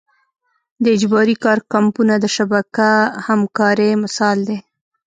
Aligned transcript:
د 0.83 0.85
اجباري 0.95 1.35
کار 1.43 1.59
کمپونه 1.73 2.13
د 2.19 2.25
شبکه 2.35 2.89
همکارۍ 3.27 3.91
مثال 4.03 4.37
دی. 4.47 4.57